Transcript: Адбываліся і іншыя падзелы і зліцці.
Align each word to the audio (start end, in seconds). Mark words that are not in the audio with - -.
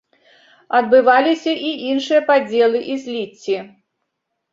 Адбываліся 0.77 1.53
і 1.67 1.73
іншыя 1.89 2.21
падзелы 2.29 2.81
і 2.95 2.95
зліцці. 3.05 3.55